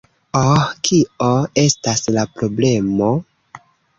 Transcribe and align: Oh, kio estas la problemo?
Oh, 0.37 0.63
kio 0.87 1.27
estas 1.65 2.01
la 2.17 2.25
problemo? 2.39 3.13